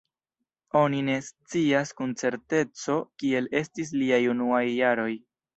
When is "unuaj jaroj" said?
4.37-5.11